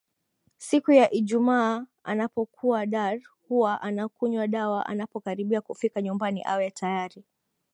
[0.57, 3.19] Siku ya ijumaa anapokuwa Dar
[3.49, 7.23] huwa anakunywa dawa anapokaribia kufika nyumbani awe tayari